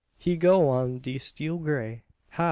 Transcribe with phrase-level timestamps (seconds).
[0.17, 2.01] He go on de steel grey.
[2.31, 2.39] Ha!